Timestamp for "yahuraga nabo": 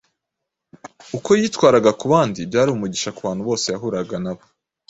3.73-4.43